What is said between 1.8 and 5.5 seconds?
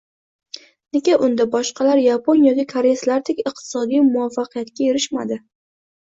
yapon yoki koreyslardek iqtisodiy muvaffaqiyatga erishishmadi?»